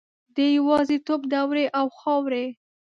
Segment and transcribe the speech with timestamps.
[0.35, 2.45] د یوازیتوب دوړې او خاورې